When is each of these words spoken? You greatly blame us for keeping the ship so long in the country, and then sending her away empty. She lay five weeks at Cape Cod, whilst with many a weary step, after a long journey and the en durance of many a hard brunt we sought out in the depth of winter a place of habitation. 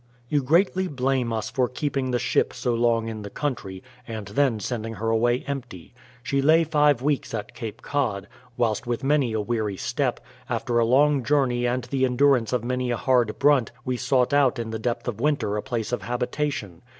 You 0.29 0.41
greatly 0.41 0.87
blame 0.87 1.31
us 1.31 1.51
for 1.51 1.69
keeping 1.69 2.09
the 2.09 2.17
ship 2.17 2.53
so 2.55 2.73
long 2.73 3.07
in 3.07 3.21
the 3.21 3.29
country, 3.29 3.83
and 4.07 4.29
then 4.29 4.59
sending 4.59 4.95
her 4.95 5.11
away 5.11 5.43
empty. 5.45 5.93
She 6.23 6.41
lay 6.41 6.63
five 6.63 7.03
weeks 7.03 7.35
at 7.35 7.53
Cape 7.53 7.83
Cod, 7.83 8.27
whilst 8.57 8.87
with 8.87 9.03
many 9.03 9.31
a 9.33 9.39
weary 9.39 9.77
step, 9.77 10.19
after 10.49 10.79
a 10.79 10.85
long 10.85 11.23
journey 11.23 11.67
and 11.67 11.83
the 11.83 12.03
en 12.05 12.17
durance 12.17 12.51
of 12.51 12.63
many 12.63 12.89
a 12.89 12.97
hard 12.97 13.37
brunt 13.37 13.71
we 13.85 13.95
sought 13.95 14.33
out 14.33 14.57
in 14.57 14.71
the 14.71 14.79
depth 14.79 15.07
of 15.07 15.21
winter 15.21 15.55
a 15.55 15.61
place 15.61 15.91
of 15.91 16.01
habitation. 16.01 16.81